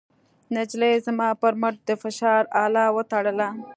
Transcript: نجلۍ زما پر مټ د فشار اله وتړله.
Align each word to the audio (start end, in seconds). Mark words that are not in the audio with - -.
نجلۍ 0.55 0.93
زما 1.05 1.29
پر 1.41 1.53
مټ 1.61 1.75
د 1.87 1.89
فشار 2.03 2.43
اله 2.63 2.85
وتړله. 2.95 3.49